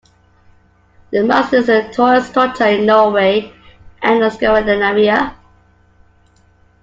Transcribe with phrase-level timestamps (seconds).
[1.11, 3.53] The mast is the tallest structure in Norway
[4.01, 5.35] and Scandinavia.